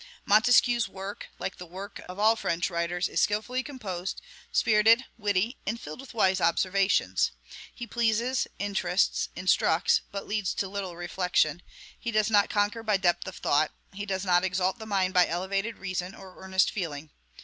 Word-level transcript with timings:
Montesquieu's 0.25 0.89
work, 0.89 1.27
like 1.37 1.57
the 1.57 1.65
works 1.67 2.01
of 2.09 2.17
all 2.17 2.35
French 2.35 2.71
writers, 2.71 3.07
is 3.07 3.21
skilfully 3.21 3.61
composed, 3.61 4.19
spirited, 4.51 5.05
witty, 5.15 5.59
and 5.67 5.79
filled 5.79 6.01
with 6.01 6.15
wise 6.15 6.41
observations. 6.41 7.29
He 7.71 7.85
pleases, 7.85 8.47
interests, 8.57 9.29
instructs, 9.35 10.01
but 10.11 10.27
leads 10.27 10.55
to 10.55 10.67
little 10.67 10.95
reflection; 10.95 11.61
he 11.99 12.09
does 12.09 12.31
not 12.31 12.49
conquer 12.49 12.81
by 12.81 12.97
depth 12.97 13.27
of 13.27 13.35
thought; 13.35 13.73
he 13.93 14.07
does 14.07 14.25
not 14.25 14.43
exalt 14.43 14.79
the 14.79 14.87
mind 14.87 15.13
by 15.13 15.27
elevated 15.27 15.77
reason 15.77 16.15
or 16.15 16.43
earnest 16.43 16.71
feeling. 16.71 17.11